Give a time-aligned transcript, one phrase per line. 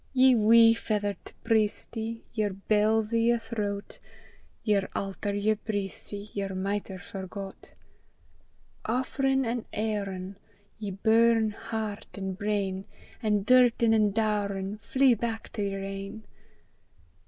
[0.13, 3.99] Ye wee feathert priestie, Yer bells i' yer thro't.
[4.63, 7.75] Yer altar yer breistie Yer mitre forgot
[8.83, 10.37] Offerin' an' Aaron,
[10.79, 12.85] Ye burn hert an' brain
[13.21, 16.25] An' dertin' an' daurin' Flee back to yer ain.